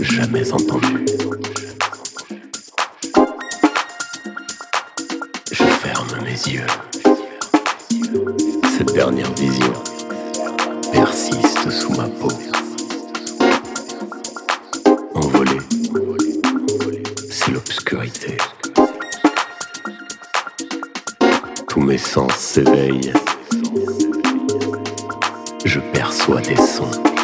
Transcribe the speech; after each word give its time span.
jamais 0.00 0.52
entendu. 0.52 1.04
Je 5.50 5.64
ferme 5.64 6.08
mes 6.24 6.52
yeux. 6.52 6.66
Cette 8.76 8.92
dernière 8.92 9.32
vision 9.34 9.72
persiste 10.92 11.70
sous 11.70 11.92
ma 11.92 12.08
peau. 12.08 12.28
Envolée, 15.14 15.60
c'est 17.30 17.50
l'obscurité. 17.50 18.36
Tous 21.68 21.80
mes 21.80 21.98
sens 21.98 22.34
s'éveillent. 22.36 23.12
Je 25.64 25.80
perçois 25.92 26.40
des 26.40 26.56
sons. 26.56 27.17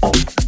Oh. 0.00 0.47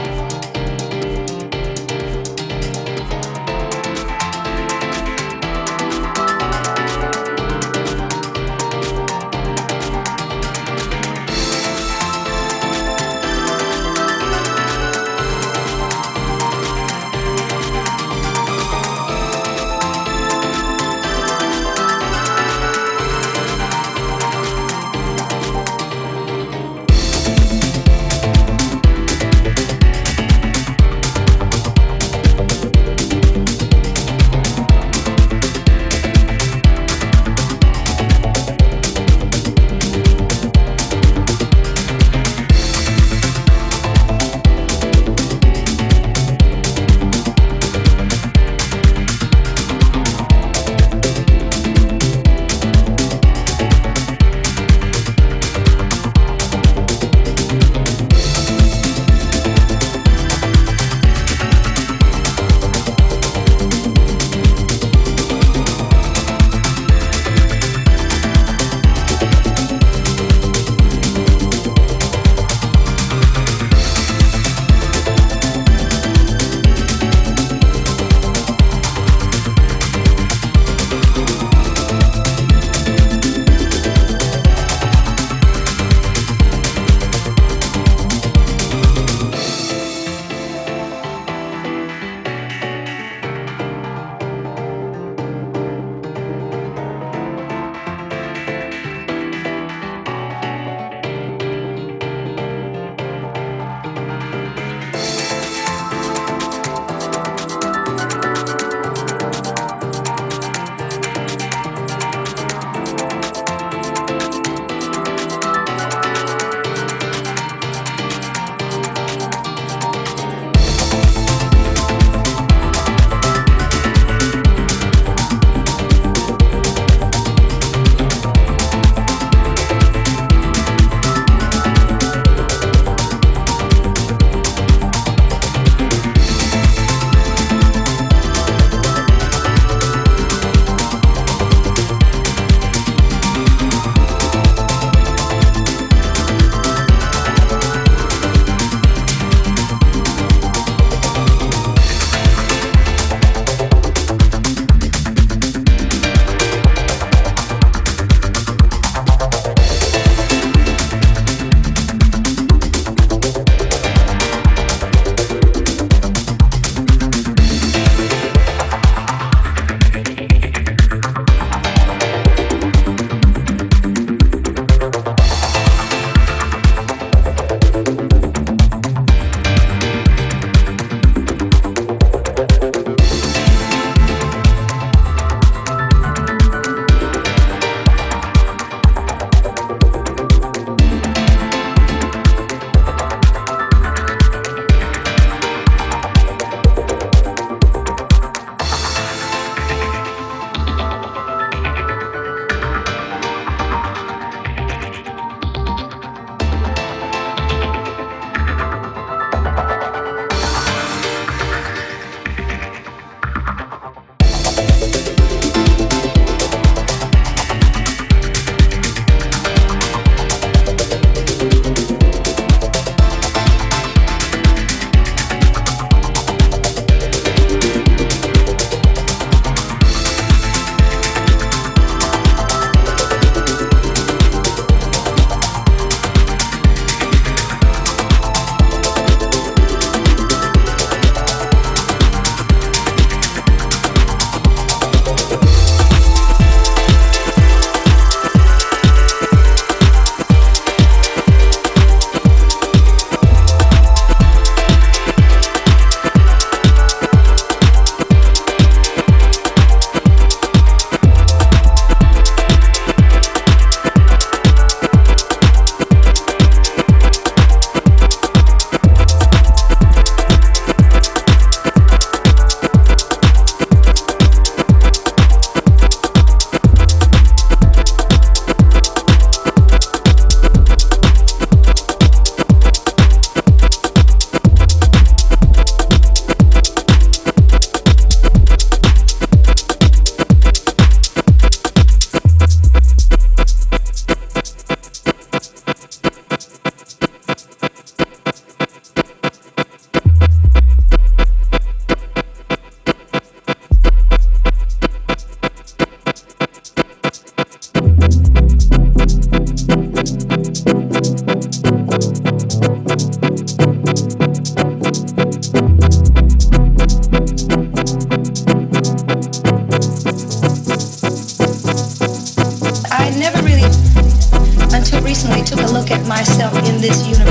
this 326.81 327.05
universe. 327.05 327.30